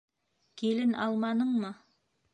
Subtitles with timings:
[0.61, 1.73] Килен алманыңмы?